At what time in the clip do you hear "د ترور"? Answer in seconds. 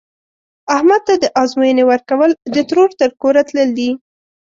2.55-2.89